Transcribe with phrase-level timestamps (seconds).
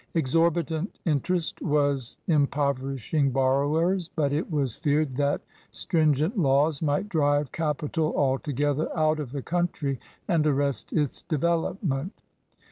[0.15, 7.07] Exorbitant interest was impov erishing borrowers, but it was feared that strin gent laws might
[7.07, 12.13] drive capital altogether out of the country and arrest its development.